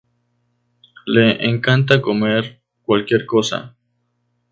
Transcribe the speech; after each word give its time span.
Le 1.05 1.27
encanta 1.47 2.01
comer 2.01 2.59
cualquier 2.81 3.23
cosa. 3.27 3.75